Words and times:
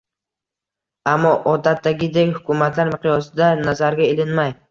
Ammo, 1.11 1.33
odatdagidek, 1.51 2.33
hukumatlar 2.39 2.91
miqyosida 2.95 3.53
nazarga 3.63 4.09
ilinmay 4.15 4.57